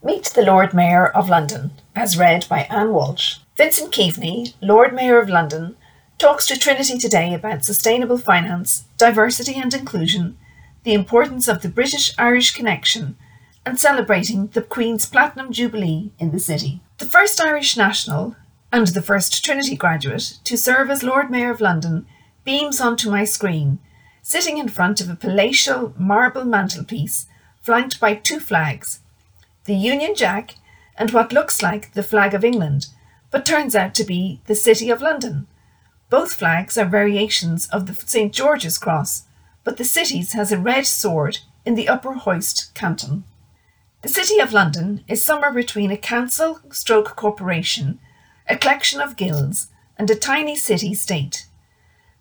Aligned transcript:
Meet 0.00 0.26
the 0.26 0.42
Lord 0.42 0.74
Mayor 0.74 1.08
of 1.08 1.28
London, 1.28 1.72
as 1.96 2.16
read 2.16 2.46
by 2.48 2.68
Ann 2.70 2.92
Walsh. 2.92 3.38
Vincent 3.56 3.92
Keaveny, 3.92 4.54
Lord 4.60 4.94
Mayor 4.94 5.18
of 5.18 5.28
London, 5.28 5.76
talks 6.18 6.46
to 6.46 6.56
Trinity 6.56 6.98
today 6.98 7.34
about 7.34 7.64
sustainable 7.64 8.16
finance, 8.16 8.84
diversity 8.96 9.56
and 9.56 9.74
inclusion, 9.74 10.38
the 10.84 10.94
importance 10.94 11.48
of 11.48 11.62
the 11.62 11.68
British 11.68 12.14
Irish 12.16 12.52
connection, 12.52 13.16
and 13.66 13.76
celebrating 13.76 14.46
the 14.46 14.62
Queen's 14.62 15.04
Platinum 15.04 15.52
Jubilee 15.52 16.12
in 16.20 16.30
the 16.30 16.38
city. 16.38 16.80
The 16.98 17.04
first 17.04 17.40
Irish 17.40 17.76
national 17.76 18.36
and 18.70 18.86
the 18.86 19.02
first 19.02 19.44
Trinity 19.44 19.74
graduate 19.74 20.38
to 20.44 20.56
serve 20.56 20.90
as 20.90 21.02
Lord 21.02 21.28
Mayor 21.28 21.50
of 21.50 21.60
London 21.60 22.06
beams 22.44 22.80
onto 22.80 23.10
my 23.10 23.24
screen, 23.24 23.80
sitting 24.22 24.58
in 24.58 24.68
front 24.68 25.00
of 25.00 25.10
a 25.10 25.16
palatial 25.16 25.92
marble 25.98 26.44
mantelpiece 26.44 27.26
flanked 27.62 27.98
by 27.98 28.14
two 28.14 28.38
flags 28.38 29.00
the 29.68 29.76
Union 29.76 30.14
Jack 30.14 30.54
and 30.96 31.10
what 31.10 31.30
looks 31.30 31.62
like 31.62 31.92
the 31.92 32.02
flag 32.02 32.32
of 32.32 32.42
England, 32.42 32.86
but 33.30 33.44
turns 33.44 33.76
out 33.76 33.94
to 33.94 34.02
be 34.02 34.40
the 34.46 34.54
City 34.54 34.88
of 34.88 35.02
London. 35.02 35.46
Both 36.08 36.36
flags 36.36 36.78
are 36.78 36.86
variations 36.86 37.68
of 37.68 37.84
the 37.84 37.94
St. 37.94 38.32
George's 38.32 38.78
Cross, 38.78 39.24
but 39.64 39.76
the 39.76 39.84
city's 39.84 40.32
has 40.32 40.50
a 40.50 40.58
red 40.58 40.86
sword 40.86 41.40
in 41.66 41.74
the 41.74 41.86
upper 41.86 42.14
hoist 42.14 42.74
canton. 42.74 43.24
The 44.00 44.08
City 44.08 44.40
of 44.40 44.54
London 44.54 45.04
is 45.06 45.22
somewhere 45.22 45.52
between 45.52 45.90
a 45.90 45.98
council 45.98 46.60
stroke 46.70 47.14
corporation, 47.14 48.00
a 48.48 48.56
collection 48.56 49.02
of 49.02 49.16
guilds, 49.16 49.68
and 49.98 50.10
a 50.10 50.16
tiny 50.16 50.56
city 50.56 50.94
state. 50.94 51.46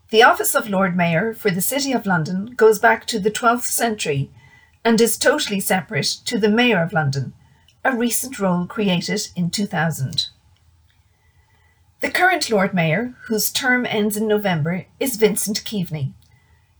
The 0.09 0.23
office 0.23 0.53
of 0.53 0.69
Lord 0.69 0.97
Mayor 0.97 1.33
for 1.33 1.49
the 1.49 1.61
City 1.61 1.93
of 1.93 2.05
London 2.05 2.55
goes 2.57 2.77
back 2.77 3.07
to 3.07 3.21
the 3.21 3.31
12th 3.31 3.69
century 3.69 4.31
and 4.83 4.99
is 4.99 5.17
totally 5.17 5.61
separate 5.61 6.07
to 6.25 6.37
the 6.37 6.49
Mayor 6.49 6.81
of 6.81 6.91
London, 6.91 7.33
a 7.87 7.95
recent 7.95 8.37
role 8.37 8.65
created 8.65 9.29
in 9.33 9.49
2000. 9.49 10.27
The 12.01 12.11
current 12.11 12.49
Lord 12.49 12.73
Mayor, 12.73 13.13
whose 13.27 13.49
term 13.49 13.85
ends 13.85 14.17
in 14.17 14.27
November, 14.27 14.85
is 14.99 15.15
Vincent 15.15 15.63
Keaveny, 15.63 16.11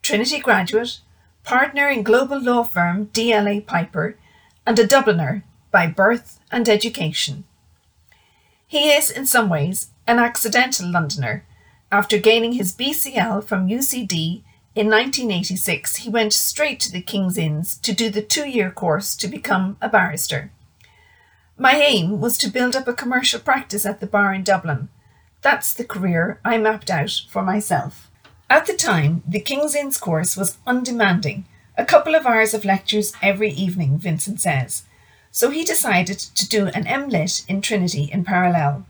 Trinity 0.01 0.39
graduate, 0.39 0.99
partner 1.45 1.87
in 1.87 2.03
global 2.03 2.41
law 2.41 2.63
firm 2.63 3.07
DLA 3.13 3.65
Piper, 3.65 4.17
and 4.65 4.77
a 4.77 4.85
Dubliner 4.85 5.43
by 5.71 5.87
birth 5.87 6.41
and 6.51 6.67
education. 6.67 7.45
He 8.67 8.91
is, 8.91 9.09
in 9.09 9.25
some 9.25 9.47
ways, 9.47 9.91
an 10.07 10.19
accidental 10.19 10.91
Londoner. 10.91 11.45
After 11.89 12.17
gaining 12.17 12.53
his 12.53 12.75
BCL 12.75 13.45
from 13.45 13.69
UCD 13.69 14.43
in 14.75 14.87
1986, 14.87 15.97
he 15.97 16.09
went 16.09 16.33
straight 16.33 16.81
to 16.81 16.91
the 16.91 17.01
King's 17.01 17.37
Inns 17.37 17.77
to 17.77 17.93
do 17.93 18.09
the 18.09 18.21
two 18.21 18.45
year 18.45 18.71
course 18.71 19.15
to 19.15 19.29
become 19.29 19.77
a 19.81 19.87
barrister. 19.87 20.51
My 21.59 21.73
aim 21.73 22.21
was 22.21 22.37
to 22.37 22.51
build 22.51 22.75
up 22.75 22.87
a 22.87 22.93
commercial 22.93 23.39
practice 23.39 23.83
at 23.83 23.99
the 23.99 24.05
bar 24.05 24.31
in 24.31 24.43
Dublin. 24.43 24.89
That's 25.41 25.73
the 25.73 25.85
career 25.85 26.39
I 26.45 26.59
mapped 26.59 26.91
out 26.91 27.23
for 27.29 27.41
myself. 27.41 28.11
At 28.47 28.67
the 28.67 28.75
time, 28.75 29.23
the 29.27 29.39
King's 29.39 29.75
Inns 29.75 29.97
course 29.97 30.37
was 30.37 30.59
undemanding, 30.67 31.45
a 31.75 31.83
couple 31.83 32.13
of 32.13 32.27
hours 32.27 32.53
of 32.53 32.63
lectures 32.63 33.13
every 33.23 33.49
evening, 33.49 33.97
Vincent 33.97 34.39
says. 34.39 34.83
So 35.31 35.49
he 35.49 35.63
decided 35.63 36.19
to 36.19 36.47
do 36.47 36.67
an 36.67 36.85
MLit 36.85 37.43
in 37.49 37.61
Trinity 37.61 38.03
in 38.03 38.23
parallel. 38.23 38.85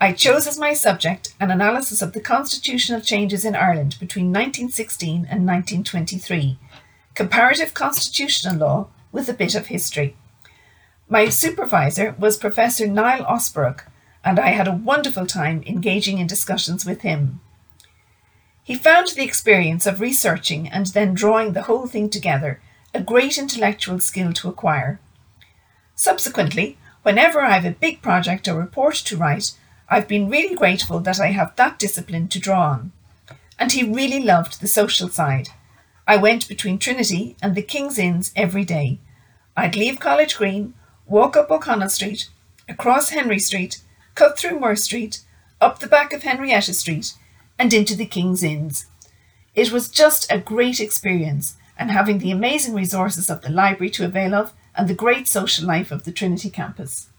I 0.00 0.12
chose 0.12 0.46
as 0.46 0.58
my 0.58 0.72
subject 0.72 1.34
an 1.38 1.50
analysis 1.50 2.00
of 2.00 2.14
the 2.14 2.20
constitutional 2.20 3.02
changes 3.02 3.44
in 3.44 3.54
Ireland 3.54 3.96
between 4.00 4.32
1916 4.32 5.16
and 5.16 5.46
1923, 5.46 6.58
comparative 7.14 7.74
constitutional 7.74 8.56
law 8.56 8.88
with 9.12 9.28
a 9.28 9.34
bit 9.34 9.54
of 9.54 9.66
history. 9.66 10.16
My 11.08 11.28
supervisor 11.28 12.14
was 12.18 12.38
Professor 12.38 12.86
Niall 12.86 13.26
Osborough, 13.26 13.80
and 14.24 14.40
I 14.40 14.48
had 14.48 14.66
a 14.66 14.72
wonderful 14.72 15.26
time 15.26 15.62
engaging 15.66 16.18
in 16.18 16.26
discussions 16.26 16.86
with 16.86 17.02
him. 17.02 17.40
He 18.62 18.74
found 18.74 19.08
the 19.08 19.22
experience 19.22 19.86
of 19.86 20.00
researching 20.00 20.66
and 20.66 20.86
then 20.86 21.12
drawing 21.12 21.52
the 21.52 21.64
whole 21.64 21.86
thing 21.86 22.08
together 22.08 22.60
a 22.94 23.02
great 23.02 23.36
intellectual 23.36 24.00
skill 24.00 24.32
to 24.32 24.48
acquire. 24.48 24.98
Subsequently, 25.94 26.78
whenever 27.02 27.42
I 27.42 27.50
have 27.50 27.66
a 27.66 27.76
big 27.78 28.00
project 28.00 28.48
or 28.48 28.54
report 28.54 28.94
to 28.94 29.16
write, 29.16 29.52
I've 29.90 30.08
been 30.08 30.30
really 30.30 30.54
grateful 30.54 31.00
that 31.00 31.20
I 31.20 31.32
have 31.32 31.54
that 31.56 31.78
discipline 31.78 32.28
to 32.28 32.38
draw 32.38 32.62
on. 32.70 32.92
And 33.58 33.72
he 33.72 33.84
really 33.84 34.20
loved 34.20 34.60
the 34.60 34.66
social 34.66 35.08
side. 35.10 35.50
I 36.06 36.16
went 36.16 36.48
between 36.48 36.78
Trinity 36.78 37.36
and 37.42 37.54
the 37.54 37.62
King's 37.62 37.98
Inns 37.98 38.32
every 38.34 38.64
day. 38.64 38.98
I'd 39.56 39.76
leave 39.76 40.00
College 40.00 40.36
Green, 40.36 40.72
walk 41.14 41.36
up 41.36 41.48
O'Connell 41.48 41.88
Street, 41.88 42.28
across 42.68 43.10
Henry 43.10 43.38
Street, 43.38 43.80
cut 44.16 44.36
through 44.36 44.58
Moore 44.58 44.74
Street, 44.74 45.20
up 45.60 45.78
the 45.78 45.86
back 45.86 46.12
of 46.12 46.24
Henrietta 46.24 46.74
Street, 46.74 47.14
and 47.56 47.72
into 47.72 47.94
the 47.94 48.04
King's 48.04 48.42
Inns. 48.42 48.86
It 49.54 49.70
was 49.70 49.88
just 49.88 50.26
a 50.28 50.40
great 50.40 50.80
experience, 50.80 51.56
and 51.78 51.92
having 51.92 52.18
the 52.18 52.32
amazing 52.32 52.74
resources 52.74 53.30
of 53.30 53.42
the 53.42 53.52
library 53.52 53.90
to 53.90 54.04
avail 54.04 54.34
of, 54.34 54.54
and 54.74 54.88
the 54.88 54.94
great 55.04 55.28
social 55.28 55.64
life 55.64 55.92
of 55.92 56.02
the 56.02 56.10
Trinity 56.10 56.50
campus. 56.50 57.10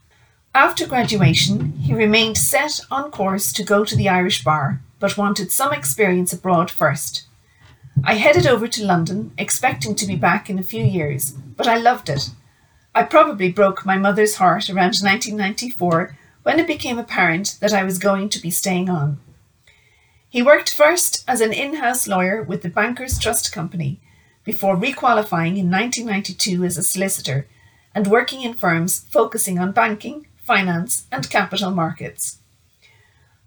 After 0.53 0.85
graduation, 0.85 1.71
he 1.79 1.93
remained 1.93 2.37
set 2.37 2.81
on 2.91 3.11
course 3.11 3.53
to 3.53 3.63
go 3.63 3.85
to 3.85 3.95
the 3.95 4.09
Irish 4.09 4.43
Bar, 4.43 4.81
but 4.99 5.17
wanted 5.17 5.53
some 5.53 5.71
experience 5.71 6.33
abroad 6.33 6.69
first. 6.69 7.27
I 8.03 8.15
headed 8.15 8.45
over 8.45 8.67
to 8.67 8.85
London, 8.85 9.31
expecting 9.37 9.95
to 9.95 10.05
be 10.05 10.17
back 10.17 10.49
in 10.49 10.59
a 10.59 10.63
few 10.63 10.83
years, 10.83 11.31
but 11.31 11.65
I 11.65 11.77
loved 11.77 12.09
it. 12.09 12.31
I 12.97 13.03
probably 13.03 13.51
broke 13.51 13.85
my 13.85 13.97
mother's 13.97 14.35
heart 14.35 14.69
around 14.69 14.95
1994 15.01 16.17
when 16.43 16.61
it 16.61 16.65
became 16.65 16.97
apparent 16.97 17.57
that 17.59 17.73
I 17.73 17.83
was 17.83 17.99
going 17.99 18.29
to 18.29 18.41
be 18.41 18.49
staying 18.49 18.89
on. 18.89 19.19
He 20.29 20.41
worked 20.41 20.73
first 20.73 21.25
as 21.27 21.41
an 21.41 21.51
in 21.51 21.73
house 21.73 22.07
lawyer 22.07 22.41
with 22.41 22.61
the 22.61 22.69
Bankers 22.69 23.19
Trust 23.19 23.51
Company 23.51 23.99
before 24.45 24.77
requalifying 24.77 25.57
in 25.57 25.69
1992 25.69 26.63
as 26.63 26.77
a 26.77 26.83
solicitor 26.83 27.47
and 27.93 28.07
working 28.07 28.43
in 28.43 28.53
firms 28.53 29.05
focusing 29.09 29.59
on 29.59 29.73
banking, 29.73 30.27
finance, 30.37 31.05
and 31.11 31.29
capital 31.29 31.71
markets. 31.71 32.37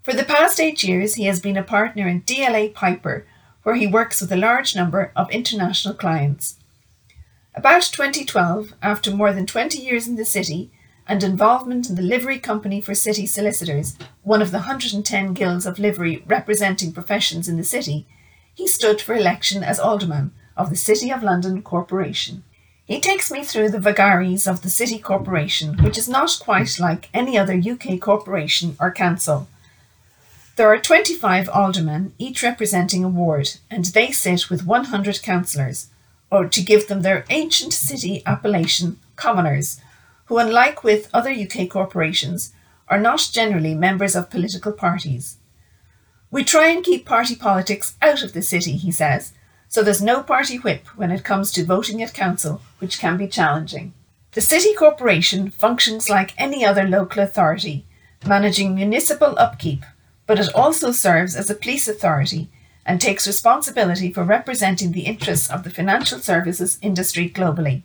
For 0.03 0.13
the 0.13 0.23
past 0.23 0.59
eight 0.59 0.83
years, 0.83 1.15
he 1.15 1.23
has 1.25 1.39
been 1.39 1.57
a 1.57 1.63
partner 1.63 2.07
in 2.07 2.21
DLA 2.21 2.71
Piper, 2.75 3.25
where 3.63 3.75
he 3.75 3.87
works 3.87 4.21
with 4.21 4.31
a 4.31 4.37
large 4.37 4.75
number 4.75 5.11
of 5.15 5.31
international 5.31 5.95
clients. 5.95 6.58
About 7.55 7.81
2012, 7.81 8.73
after 8.81 9.09
more 9.11 9.33
than 9.33 9.47
20 9.47 9.79
years 9.79 10.07
in 10.07 10.17
the 10.17 10.25
city 10.25 10.71
and 11.07 11.23
involvement 11.23 11.89
in 11.89 11.95
the 11.95 12.03
Livery 12.03 12.37
Company 12.37 12.79
for 12.79 12.93
City 12.93 13.25
Solicitors, 13.25 13.97
one 14.21 14.41
of 14.41 14.51
the 14.51 14.59
110 14.59 15.33
guilds 15.33 15.65
of 15.65 15.79
livery 15.79 16.23
representing 16.27 16.91
professions 16.91 17.49
in 17.49 17.57
the 17.57 17.63
city, 17.63 18.05
he 18.53 18.67
stood 18.67 19.01
for 19.01 19.15
election 19.15 19.63
as 19.63 19.79
Alderman 19.79 20.31
of 20.55 20.69
the 20.69 20.75
City 20.75 21.11
of 21.11 21.23
London 21.23 21.63
Corporation. 21.63 22.43
He 22.85 22.99
takes 22.99 23.31
me 23.31 23.43
through 23.43 23.69
the 23.69 23.79
vagaries 23.79 24.45
of 24.45 24.61
the 24.61 24.69
City 24.69 24.99
Corporation, 24.99 25.83
which 25.83 25.97
is 25.97 26.07
not 26.07 26.39
quite 26.39 26.79
like 26.79 27.09
any 27.15 27.35
other 27.35 27.53
UK 27.53 27.99
corporation 27.99 28.77
or 28.79 28.91
council. 28.91 29.47
There 30.55 30.67
are 30.67 30.77
25 30.77 31.49
aldermen, 31.49 32.13
each 32.19 32.43
representing 32.43 33.03
a 33.03 33.09
ward, 33.09 33.57
and 33.71 33.85
they 33.85 34.11
sit 34.11 34.51
with 34.51 34.67
100 34.67 35.23
councillors, 35.23 35.87
or 36.31 36.47
to 36.47 36.61
give 36.61 36.87
them 36.87 37.01
their 37.01 37.25
ancient 37.29 37.73
city 37.73 38.21
appellation, 38.25 38.99
commoners, 39.15 39.81
who, 40.25 40.37
unlike 40.37 40.83
with 40.83 41.09
other 41.13 41.31
UK 41.31 41.69
corporations, 41.69 42.53
are 42.87 42.99
not 42.99 43.29
generally 43.31 43.75
members 43.75 44.15
of 44.15 44.29
political 44.29 44.71
parties. 44.71 45.37
We 46.31 46.43
try 46.43 46.67
and 46.67 46.83
keep 46.83 47.05
party 47.05 47.35
politics 47.35 47.95
out 48.01 48.21
of 48.23 48.33
the 48.33 48.41
city, 48.41 48.73
he 48.73 48.91
says, 48.91 49.33
so 49.67 49.83
there's 49.83 50.01
no 50.01 50.23
party 50.23 50.57
whip 50.57 50.87
when 50.95 51.11
it 51.11 51.23
comes 51.23 51.51
to 51.51 51.63
voting 51.63 52.01
at 52.01 52.13
council, 52.13 52.61
which 52.79 52.99
can 52.99 53.17
be 53.17 53.27
challenging. 53.27 53.93
The 54.31 54.41
City 54.41 54.73
Corporation 54.73 55.51
functions 55.51 56.09
like 56.09 56.33
any 56.39 56.65
other 56.65 56.87
local 56.87 57.21
authority, 57.21 57.85
managing 58.25 58.75
municipal 58.75 59.37
upkeep, 59.37 59.83
but 60.25 60.39
it 60.39 60.53
also 60.53 60.91
serves 60.91 61.35
as 61.35 61.49
a 61.49 61.55
police 61.55 61.87
authority 61.87 62.49
and 62.89 62.99
takes 62.99 63.27
responsibility 63.27 64.11
for 64.11 64.23
representing 64.23 64.91
the 64.91 65.05
interests 65.05 65.47
of 65.47 65.63
the 65.63 65.69
financial 65.69 66.17
services 66.17 66.79
industry 66.81 67.29
globally. 67.29 67.83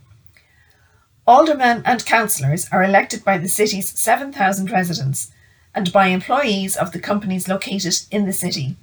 Aldermen 1.26 1.82
and 1.84 2.06
councillors 2.06 2.66
are 2.72 2.82
elected 2.82 3.22
by 3.22 3.36
the 3.36 3.46
city's 3.46 3.90
7,000 3.90 4.70
residents 4.70 5.30
and 5.74 5.92
by 5.92 6.06
employees 6.06 6.74
of 6.74 6.92
the 6.92 6.98
companies 6.98 7.48
located 7.48 7.94
in 8.10 8.24
the 8.24 8.32
city. 8.32 8.76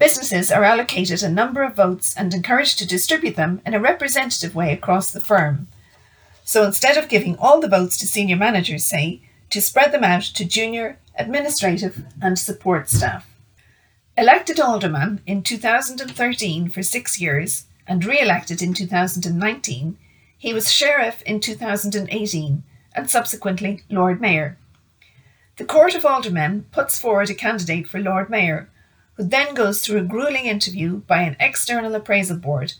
Businesses 0.00 0.50
are 0.50 0.64
allocated 0.64 1.22
a 1.22 1.30
number 1.30 1.62
of 1.62 1.76
votes 1.76 2.12
and 2.16 2.34
encouraged 2.34 2.80
to 2.80 2.86
distribute 2.86 3.36
them 3.36 3.62
in 3.64 3.72
a 3.72 3.78
representative 3.78 4.56
way 4.56 4.72
across 4.72 5.12
the 5.12 5.20
firm. 5.20 5.68
So 6.44 6.64
instead 6.64 6.96
of 6.96 7.08
giving 7.08 7.38
all 7.38 7.60
the 7.60 7.68
votes 7.68 7.96
to 7.98 8.08
senior 8.08 8.36
managers, 8.36 8.84
say, 8.84 9.20
to 9.50 9.60
spread 9.60 9.92
them 9.92 10.02
out 10.02 10.22
to 10.22 10.44
junior, 10.44 10.98
administrative, 11.16 12.04
and 12.20 12.36
support 12.36 12.90
staff. 12.90 13.30
Elected 14.16 14.60
alderman 14.60 15.20
in 15.26 15.42
2013 15.42 16.68
for 16.68 16.84
six 16.84 17.20
years 17.20 17.64
and 17.84 18.04
re 18.04 18.20
elected 18.20 18.62
in 18.62 18.72
2019, 18.72 19.98
he 20.38 20.54
was 20.54 20.70
sheriff 20.70 21.20
in 21.22 21.40
2018 21.40 22.62
and 22.94 23.10
subsequently 23.10 23.82
Lord 23.90 24.20
Mayor. 24.20 24.56
The 25.56 25.64
Court 25.64 25.96
of 25.96 26.06
Aldermen 26.06 26.66
puts 26.70 26.96
forward 26.96 27.28
a 27.28 27.34
candidate 27.34 27.88
for 27.88 27.98
Lord 27.98 28.30
Mayor, 28.30 28.68
who 29.14 29.24
then 29.24 29.52
goes 29.52 29.80
through 29.80 29.98
a 29.98 30.04
grueling 30.04 30.46
interview 30.46 30.98
by 31.08 31.22
an 31.22 31.36
external 31.40 31.96
appraisal 31.96 32.36
board, 32.36 32.74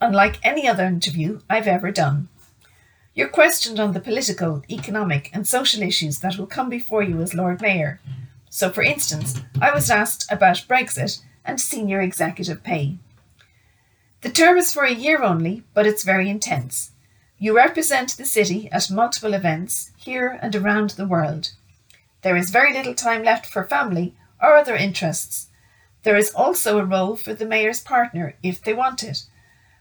unlike 0.00 0.40
any 0.42 0.66
other 0.66 0.86
interview 0.86 1.40
I've 1.48 1.68
ever 1.68 1.92
done. 1.92 2.28
You're 3.14 3.28
questioned 3.28 3.78
on 3.78 3.92
the 3.92 4.00
political, 4.00 4.64
economic, 4.68 5.30
and 5.32 5.46
social 5.46 5.82
issues 5.82 6.18
that 6.18 6.36
will 6.36 6.48
come 6.48 6.68
before 6.68 7.04
you 7.04 7.20
as 7.20 7.32
Lord 7.32 7.60
Mayor. 7.60 8.00
So, 8.50 8.68
for 8.68 8.82
instance, 8.82 9.40
I 9.62 9.72
was 9.72 9.90
asked 9.90 10.30
about 10.30 10.66
Brexit 10.68 11.22
and 11.44 11.60
senior 11.60 12.00
executive 12.00 12.64
pay. 12.64 12.98
The 14.22 14.28
term 14.28 14.58
is 14.58 14.72
for 14.72 14.82
a 14.82 14.92
year 14.92 15.22
only, 15.22 15.62
but 15.72 15.86
it's 15.86 16.02
very 16.02 16.28
intense. 16.28 16.90
You 17.38 17.56
represent 17.56 18.16
the 18.16 18.26
city 18.26 18.68
at 18.70 18.90
multiple 18.90 19.32
events 19.32 19.92
here 19.96 20.38
and 20.42 20.54
around 20.54 20.90
the 20.90 21.06
world. 21.06 21.52
There 22.22 22.36
is 22.36 22.50
very 22.50 22.74
little 22.74 22.94
time 22.94 23.22
left 23.22 23.46
for 23.46 23.64
family 23.64 24.14
or 24.42 24.56
other 24.56 24.74
interests. 24.74 25.48
There 26.02 26.16
is 26.16 26.34
also 26.34 26.78
a 26.78 26.84
role 26.84 27.16
for 27.16 27.32
the 27.32 27.46
mayor's 27.46 27.80
partner 27.80 28.34
if 28.42 28.60
they 28.60 28.74
want 28.74 29.02
it. 29.04 29.24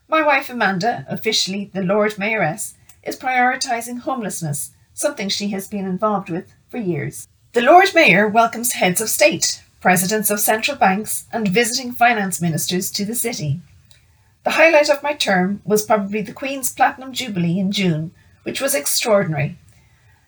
My 0.08 0.22
wife 0.22 0.50
Amanda, 0.50 1.06
officially 1.10 1.72
the 1.74 1.82
Lord 1.82 2.14
Mayoress, 2.14 2.76
is 3.04 3.18
prioritising 3.18 4.02
homelessness, 4.02 4.72
something 4.94 5.28
she 5.28 5.50
has 5.50 5.68
been 5.68 5.86
involved 5.86 6.30
with 6.30 6.54
for 6.70 6.78
years. 6.78 7.28
The 7.54 7.62
Lord 7.62 7.96
Mayor 7.96 8.28
welcomes 8.28 8.74
heads 8.74 9.02
of 9.02 9.10
state, 9.10 9.64
presidents 9.82 10.30
of 10.30 10.40
central 10.40 10.78
banks, 10.78 11.26
and 11.34 11.48
visiting 11.48 11.92
finance 11.92 12.40
ministers 12.40 12.92
to 12.92 13.04
the 13.04 13.16
city. 13.16 13.60
The 14.44 14.52
highlight 14.52 14.88
of 14.88 15.02
my 15.02 15.14
term 15.14 15.60
was 15.66 15.84
probably 15.84 16.22
the 16.22 16.32
Queen's 16.32 16.72
Platinum 16.72 17.12
Jubilee 17.12 17.58
in 17.58 17.72
June, 17.72 18.12
which 18.44 18.62
was 18.62 18.76
extraordinary. 18.76 19.58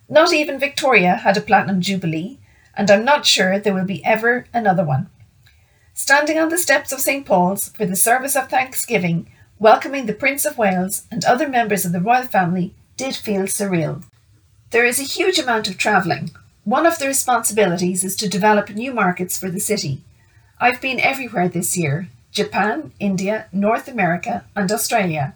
Not 0.09 0.33
even 0.33 0.57
Victoria 0.57 1.17
had 1.17 1.37
a 1.37 1.41
Platinum 1.41 1.79
Jubilee, 1.79 2.39
and 2.73 2.89
I'm 2.89 3.05
not 3.05 3.27
sure 3.27 3.59
there 3.59 3.75
will 3.75 3.85
be 3.85 4.03
ever 4.03 4.47
another 4.51 4.83
one. 4.83 5.07
Standing 5.93 6.39
on 6.39 6.49
the 6.49 6.57
steps 6.57 6.91
of 6.91 7.01
St. 7.01 7.23
Paul's 7.23 7.69
for 7.69 7.85
the 7.85 7.95
service 7.95 8.35
of 8.35 8.49
Thanksgiving, 8.49 9.29
welcoming 9.59 10.07
the 10.07 10.13
Prince 10.13 10.43
of 10.43 10.57
Wales 10.57 11.03
and 11.11 11.23
other 11.23 11.47
members 11.47 11.85
of 11.85 11.91
the 11.91 12.01
royal 12.01 12.23
family 12.23 12.73
did 12.97 13.15
feel 13.15 13.43
surreal. 13.43 14.03
There 14.71 14.85
is 14.85 14.99
a 14.99 15.03
huge 15.03 15.37
amount 15.37 15.69
of 15.69 15.77
travelling. 15.77 16.31
One 16.63 16.85
of 16.85 16.99
the 16.99 17.07
responsibilities 17.07 18.03
is 18.03 18.15
to 18.17 18.29
develop 18.29 18.69
new 18.69 18.93
markets 18.93 19.35
for 19.35 19.49
the 19.49 19.59
city. 19.59 20.03
I've 20.59 20.79
been 20.79 20.99
everywhere 20.99 21.49
this 21.49 21.75
year, 21.75 22.09
Japan, 22.31 22.91
India, 22.99 23.47
North 23.51 23.87
America, 23.87 24.45
and 24.55 24.71
Australia. 24.71 25.33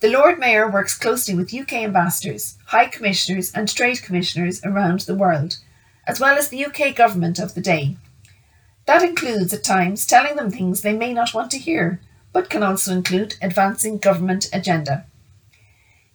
The 0.00 0.08
Lord 0.08 0.38
Mayor 0.38 0.66
works 0.66 0.96
closely 0.96 1.34
with 1.34 1.52
UK 1.52 1.74
ambassadors, 1.74 2.56
High 2.68 2.86
Commissioners, 2.86 3.52
and 3.52 3.68
Trade 3.68 4.02
Commissioners 4.02 4.64
around 4.64 5.00
the 5.00 5.14
world, 5.14 5.58
as 6.06 6.18
well 6.18 6.38
as 6.38 6.48
the 6.48 6.64
UK 6.64 6.96
government 6.96 7.38
of 7.38 7.54
the 7.54 7.60
day. 7.60 7.98
That 8.86 9.02
includes 9.02 9.52
at 9.52 9.62
times 9.62 10.06
telling 10.06 10.36
them 10.36 10.50
things 10.50 10.80
they 10.80 10.96
may 10.96 11.12
not 11.12 11.34
want 11.34 11.50
to 11.50 11.58
hear, 11.58 12.00
but 12.32 12.48
can 12.48 12.62
also 12.62 12.94
include 12.94 13.36
advancing 13.42 13.98
government 13.98 14.48
agenda. 14.54 15.04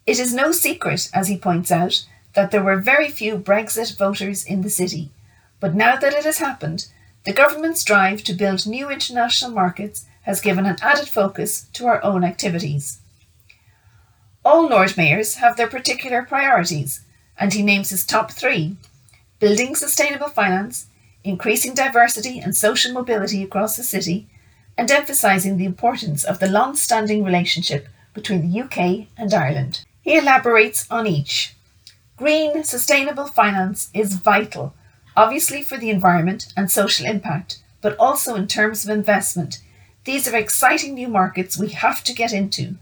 It 0.08 0.18
is 0.18 0.34
no 0.34 0.52
secret, 0.52 1.12
as 1.14 1.28
he 1.28 1.38
points 1.38 1.72
out, 1.72 2.06
that 2.36 2.52
there 2.52 2.64
were 2.64 2.78
very 2.78 3.10
few 3.10 3.38
Brexit 3.38 3.98
voters 3.98 4.46
in 4.46 4.62
the 4.62 4.70
city, 4.70 5.12
but 5.60 5.74
now 5.74 5.96
that 5.96 6.14
it 6.14 6.26
has 6.26 6.38
happened, 6.38 6.88
the 7.26 7.34
government's 7.34 7.84
drive 7.84 8.24
to 8.24 8.34
build 8.34 8.68
new 8.68 8.90
international 8.90 9.52
markets 9.52 10.06
has 10.24 10.42
given 10.42 10.66
an 10.66 10.78
added 10.82 11.08
focus 11.08 11.68
to 11.74 11.88
our 11.88 12.04
own 12.04 12.24
activities. 12.24 13.00
All 14.44 14.68
Lord 14.70 14.96
Mayors 14.96 15.36
have 15.36 15.58
their 15.58 15.68
particular 15.68 16.22
priorities, 16.22 17.02
and 17.38 17.54
he 17.54 17.64
names 17.64 17.90
his 17.90 18.06
top 18.06 18.32
three 18.32 18.78
building 19.40 19.76
sustainable 19.76 20.30
finance, 20.30 20.88
increasing 21.24 21.74
diversity 21.74 22.40
and 22.40 22.56
social 22.56 22.94
mobility 22.94 23.44
across 23.44 23.76
the 23.76 23.84
city, 23.84 24.28
and 24.78 24.90
emphasising 24.90 25.58
the 25.58 25.66
importance 25.66 26.24
of 26.24 26.40
the 26.40 26.48
long 26.48 26.76
standing 26.76 27.24
relationship 27.24 27.88
between 28.14 28.50
the 28.50 28.62
UK 28.62 29.08
and 29.18 29.34
Ireland. 29.34 29.84
He 30.02 30.18
elaborates 30.18 30.90
on 30.90 31.06
each. 31.08 31.56
Green, 32.18 32.64
sustainable 32.64 33.28
finance 33.28 33.90
is 33.94 34.16
vital 34.16 34.74
obviously 35.16 35.62
for 35.62 35.78
the 35.78 35.90
environment 35.90 36.52
and 36.58 36.70
social 36.70 37.06
impact, 37.06 37.60
but 37.82 37.98
also 37.98 38.36
in 38.36 38.48
terms 38.48 38.84
of 38.84 38.90
investment. 38.90 39.62
These 40.04 40.28
are 40.28 40.38
exciting 40.38 40.94
new 40.94 41.08
markets 41.08 41.58
we 41.58 41.70
have 41.70 42.04
to 42.04 42.14
get 42.14 42.34
into. 42.34 42.76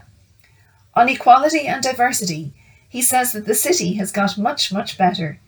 On 0.94 1.08
equality 1.08 1.66
and 1.66 1.82
diversity, 1.82 2.52
he 2.88 3.02
says 3.02 3.32
that 3.32 3.46
the 3.46 3.54
city 3.54 3.94
has 3.94 4.12
got 4.12 4.38
much, 4.38 4.72
much 4.72 4.98
better. 4.98 5.38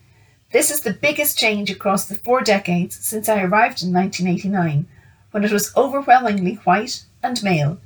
This 0.52 0.70
is 0.70 0.80
the 0.80 0.92
biggest 0.92 1.38
change 1.38 1.70
across 1.70 2.06
the 2.06 2.14
four 2.14 2.40
decades 2.40 2.96
since 2.96 3.28
I 3.28 3.42
arrived 3.42 3.82
in 3.82 3.92
1989, 3.92 4.86
when 5.32 5.44
it 5.44 5.52
was 5.52 5.76
overwhelmingly 5.76 6.54
white 6.64 7.04
and 7.22 7.42
male. 7.42 7.78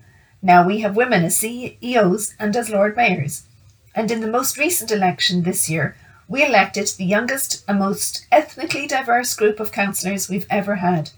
Now 0.43 0.67
we 0.67 0.81
have 0.81 0.97
women 0.97 1.25
as 1.25 1.37
CEOs 1.37 2.35
and 2.39 2.57
as 2.57 2.71
Lord 2.71 2.97
Mayors. 2.97 3.45
And 3.95 4.11
in 4.11 4.21
the 4.21 4.29
most 4.29 4.57
recent 4.57 4.91
election 4.91 5.43
this 5.43 5.69
year, 5.69 5.97
we 6.29 6.45
elected 6.45 6.87
the 6.89 7.05
youngest 7.05 7.65
and 7.67 7.79
most 7.79 8.27
ethnically 8.31 8.87
diverse 8.87 9.35
group 9.35 9.59
of 9.59 9.73
councillors 9.73 10.29
we've 10.29 10.47
ever 10.49 10.77
had, 10.77 11.11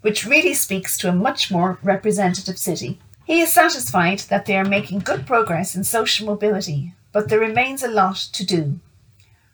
which 0.00 0.26
really 0.26 0.54
speaks 0.54 0.98
to 0.98 1.08
a 1.08 1.14
much 1.14 1.50
more 1.50 1.78
representative 1.82 2.58
city. 2.58 2.98
He 3.24 3.40
is 3.40 3.52
satisfied 3.52 4.20
that 4.28 4.46
they 4.46 4.56
are 4.56 4.64
making 4.64 5.00
good 5.00 5.26
progress 5.26 5.74
in 5.76 5.84
social 5.84 6.26
mobility, 6.26 6.94
but 7.12 7.28
there 7.28 7.40
remains 7.40 7.82
a 7.82 7.88
lot 7.88 8.16
to 8.16 8.44
do. 8.44 8.80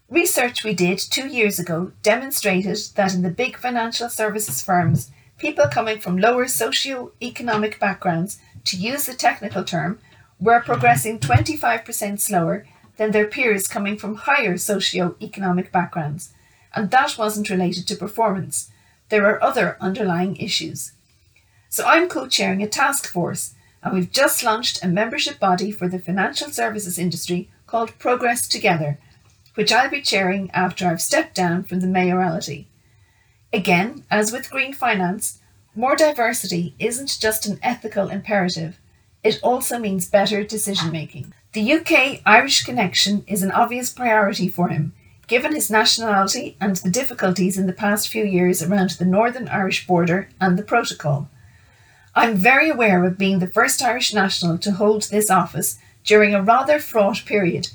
Research 0.08 0.62
we 0.62 0.74
did 0.74 0.98
two 0.98 1.26
years 1.26 1.58
ago 1.58 1.92
demonstrated 2.02 2.78
that 2.96 3.14
in 3.14 3.22
the 3.22 3.30
big 3.30 3.56
financial 3.56 4.10
services 4.10 4.60
firms, 4.60 5.10
people 5.38 5.66
coming 5.68 5.98
from 5.98 6.18
lower 6.18 6.46
socio-economic 6.46 7.78
backgrounds, 7.78 8.38
to 8.64 8.76
use 8.76 9.06
the 9.06 9.14
technical 9.14 9.64
term, 9.64 9.98
were 10.42 10.60
progressing 10.60 11.20
25% 11.20 12.18
slower 12.18 12.66
than 12.96 13.12
their 13.12 13.26
peers 13.26 13.68
coming 13.68 13.96
from 13.96 14.16
higher 14.16 14.58
socio-economic 14.58 15.70
backgrounds, 15.70 16.32
and 16.74 16.90
that 16.90 17.16
wasn't 17.16 17.48
related 17.48 17.86
to 17.86 17.96
performance. 17.96 18.70
There 19.08 19.24
are 19.26 19.42
other 19.42 19.76
underlying 19.80 20.36
issues. 20.36 20.92
So 21.68 21.84
I'm 21.86 22.08
co-chairing 22.08 22.62
a 22.62 22.68
task 22.68 23.06
force, 23.06 23.54
and 23.82 23.94
we've 23.94 24.10
just 24.10 24.42
launched 24.42 24.82
a 24.82 24.88
membership 24.88 25.38
body 25.38 25.70
for 25.70 25.88
the 25.88 25.98
financial 25.98 26.50
services 26.50 26.98
industry 26.98 27.48
called 27.66 27.98
Progress 27.98 28.48
Together, 28.48 28.98
which 29.54 29.72
I'll 29.72 29.90
be 29.90 30.02
chairing 30.02 30.50
after 30.50 30.86
I've 30.86 31.00
stepped 31.00 31.34
down 31.36 31.62
from 31.62 31.80
the 31.80 31.86
mayoralty. 31.86 32.66
Again, 33.52 34.04
as 34.10 34.32
with 34.32 34.50
green 34.50 34.72
finance, 34.72 35.40
more 35.74 35.94
diversity 35.94 36.74
isn't 36.78 37.20
just 37.20 37.46
an 37.46 37.60
ethical 37.62 38.08
imperative, 38.08 38.78
it 39.22 39.38
also 39.42 39.78
means 39.78 40.08
better 40.08 40.42
decision 40.44 40.90
making. 40.90 41.32
The 41.52 41.72
UK 41.72 42.20
Irish 42.26 42.64
connection 42.64 43.24
is 43.26 43.42
an 43.42 43.52
obvious 43.52 43.90
priority 43.90 44.48
for 44.48 44.68
him, 44.68 44.94
given 45.28 45.54
his 45.54 45.70
nationality 45.70 46.56
and 46.60 46.76
the 46.76 46.90
difficulties 46.90 47.56
in 47.56 47.66
the 47.66 47.72
past 47.72 48.08
few 48.08 48.24
years 48.24 48.62
around 48.62 48.90
the 48.90 49.04
Northern 49.04 49.48
Irish 49.48 49.86
border 49.86 50.28
and 50.40 50.58
the 50.58 50.62
protocol. 50.62 51.28
I'm 52.14 52.36
very 52.36 52.68
aware 52.68 53.04
of 53.04 53.16
being 53.16 53.38
the 53.38 53.46
first 53.46 53.82
Irish 53.82 54.12
national 54.12 54.58
to 54.58 54.72
hold 54.72 55.02
this 55.04 55.30
office 55.30 55.78
during 56.04 56.34
a 56.34 56.42
rather 56.42 56.78
fraught 56.78 57.24
period, 57.24 57.68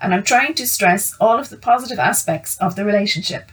and 0.00 0.14
I'm 0.14 0.24
trying 0.24 0.54
to 0.54 0.66
stress 0.66 1.14
all 1.20 1.38
of 1.38 1.50
the 1.50 1.56
positive 1.56 1.98
aspects 1.98 2.56
of 2.58 2.76
the 2.76 2.84
relationship 2.84 3.50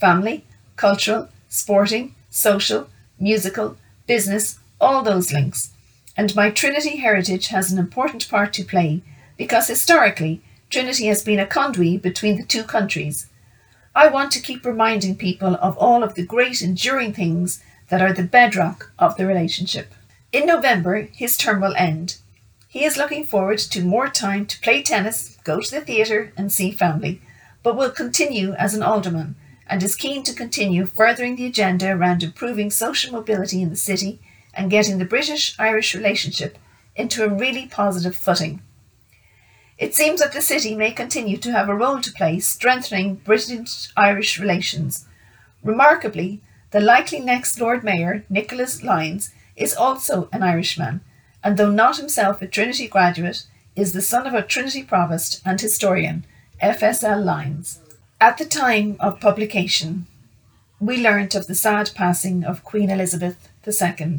family, 0.00 0.44
cultural, 0.76 1.28
sporting, 1.48 2.14
social, 2.30 2.88
musical, 3.18 3.76
business, 4.06 4.58
all 4.80 5.02
those 5.02 5.32
links. 5.32 5.70
And 6.16 6.34
my 6.34 6.50
Trinity 6.50 6.96
heritage 6.96 7.48
has 7.48 7.72
an 7.72 7.78
important 7.78 8.28
part 8.28 8.52
to 8.54 8.64
play 8.64 9.02
because 9.36 9.68
historically, 9.68 10.42
Trinity 10.70 11.06
has 11.06 11.22
been 11.22 11.38
a 11.38 11.46
conduit 11.46 12.02
between 12.02 12.36
the 12.36 12.44
two 12.44 12.64
countries. 12.64 13.26
I 13.94 14.08
want 14.08 14.32
to 14.32 14.40
keep 14.40 14.64
reminding 14.64 15.16
people 15.16 15.56
of 15.60 15.76
all 15.78 16.02
of 16.02 16.14
the 16.14 16.24
great 16.24 16.62
enduring 16.62 17.12
things 17.12 17.62
that 17.88 18.02
are 18.02 18.12
the 18.12 18.22
bedrock 18.22 18.92
of 18.98 19.16
the 19.16 19.26
relationship. 19.26 19.94
In 20.32 20.46
November, 20.46 21.08
his 21.12 21.36
term 21.36 21.60
will 21.60 21.74
end. 21.76 22.18
He 22.68 22.84
is 22.84 22.96
looking 22.96 23.24
forward 23.24 23.58
to 23.58 23.84
more 23.84 24.08
time 24.08 24.46
to 24.46 24.60
play 24.60 24.82
tennis, 24.82 25.38
go 25.44 25.60
to 25.60 25.70
the 25.70 25.80
theatre, 25.80 26.32
and 26.36 26.50
see 26.50 26.72
family, 26.72 27.20
but 27.62 27.76
will 27.76 27.90
continue 27.90 28.52
as 28.54 28.74
an 28.74 28.82
alderman 28.82 29.36
and 29.66 29.82
is 29.82 29.94
keen 29.94 30.22
to 30.24 30.34
continue 30.34 30.86
furthering 30.86 31.36
the 31.36 31.46
agenda 31.46 31.90
around 31.90 32.22
improving 32.22 32.70
social 32.70 33.12
mobility 33.12 33.62
in 33.62 33.70
the 33.70 33.76
city 33.76 34.20
and 34.56 34.70
getting 34.70 34.98
the 34.98 35.04
British 35.04 35.58
Irish 35.58 35.94
relationship 35.94 36.58
into 36.96 37.24
a 37.24 37.28
really 37.28 37.66
positive 37.66 38.16
footing. 38.16 38.62
It 39.76 39.94
seems 39.94 40.20
that 40.20 40.32
the 40.32 40.40
city 40.40 40.74
may 40.74 40.92
continue 40.92 41.36
to 41.38 41.52
have 41.52 41.68
a 41.68 41.74
role 41.74 42.00
to 42.00 42.12
play 42.12 42.38
strengthening 42.40 43.16
British 43.16 43.90
Irish 43.96 44.38
relations. 44.38 45.06
Remarkably, 45.62 46.40
the 46.70 46.80
likely 46.80 47.20
next 47.20 47.60
Lord 47.60 47.82
Mayor, 47.82 48.24
Nicholas 48.28 48.82
Lyons, 48.82 49.30
is 49.56 49.74
also 49.74 50.28
an 50.32 50.42
Irishman, 50.42 51.00
and 51.42 51.56
though 51.56 51.70
not 51.70 51.96
himself 51.96 52.40
a 52.40 52.46
Trinity 52.46 52.86
graduate, 52.88 53.46
is 53.76 53.92
the 53.92 54.02
son 54.02 54.26
of 54.26 54.34
a 54.34 54.42
Trinity 54.42 54.82
provost 54.82 55.42
and 55.44 55.60
historian, 55.60 56.24
FSL 56.62 57.24
Lyons. 57.24 57.80
At 58.20 58.38
the 58.38 58.44
time 58.44 58.96
of 59.00 59.20
publication, 59.20 60.06
we 60.80 61.02
learnt 61.02 61.34
of 61.34 61.46
the 61.46 61.54
sad 61.54 61.90
passing 61.94 62.44
of 62.44 62.64
Queen 62.64 62.90
Elizabeth 62.90 63.48
II. 63.66 64.18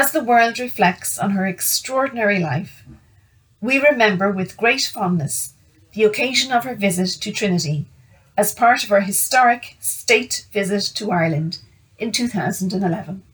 As 0.00 0.12
the 0.12 0.22
world 0.22 0.60
reflects 0.60 1.18
on 1.18 1.32
her 1.32 1.44
extraordinary 1.44 2.38
life, 2.38 2.84
we 3.60 3.80
remember 3.80 4.30
with 4.30 4.56
great 4.56 4.82
fondness 4.82 5.54
the 5.92 6.04
occasion 6.04 6.52
of 6.52 6.62
her 6.62 6.76
visit 6.76 7.20
to 7.20 7.32
Trinity 7.32 7.86
as 8.36 8.54
part 8.54 8.84
of 8.84 8.90
her 8.90 9.00
historic 9.00 9.76
state 9.80 10.46
visit 10.52 10.84
to 10.94 11.10
Ireland 11.10 11.58
in 11.98 12.12
2011. 12.12 13.24